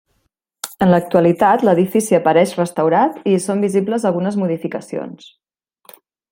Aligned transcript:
En 0.85 0.89
l'actualitat 0.93 1.65
l'edifici 1.69 2.17
apareix 2.19 2.55
restaurat, 2.61 3.21
i 3.33 3.35
hi 3.37 3.43
són 3.45 3.63
visibles 3.69 4.09
algunes 4.11 4.41
modificacions. 4.45 5.33